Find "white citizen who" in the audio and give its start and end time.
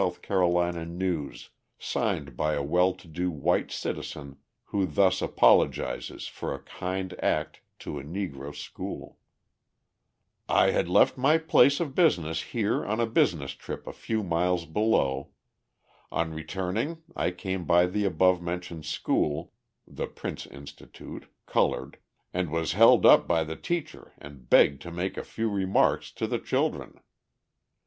3.29-4.87